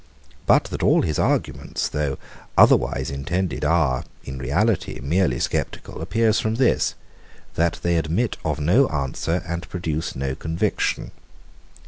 But 0.47 0.63
that 0.71 0.81
all 0.81 1.03
his 1.03 1.19
arguments, 1.19 1.87
though 1.87 2.17
otherwise 2.57 3.11
intended, 3.11 3.63
are, 3.63 4.03
in 4.23 4.39
reality, 4.39 4.99
merely 4.99 5.39
sceptical, 5.39 6.01
appears 6.01 6.39
from 6.39 6.55
this, 6.55 6.95
that 7.53 7.79
they 7.83 7.97
admit 7.97 8.35
of 8.43 8.59
no 8.59 8.87
answer 8.87 9.43
and 9.45 9.69
produce 9.69 10.15
no 10.15 10.33
conviction. 10.33 11.11